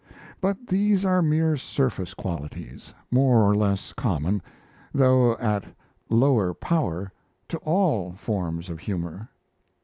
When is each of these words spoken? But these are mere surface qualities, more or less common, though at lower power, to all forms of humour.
But 0.41 0.65
these 0.65 1.05
are 1.05 1.21
mere 1.21 1.55
surface 1.57 2.15
qualities, 2.15 2.95
more 3.11 3.43
or 3.47 3.53
less 3.53 3.93
common, 3.93 4.41
though 4.95 5.33
at 5.37 5.63
lower 6.09 6.55
power, 6.55 7.11
to 7.49 7.59
all 7.59 8.13
forms 8.13 8.67
of 8.71 8.79
humour. 8.79 9.29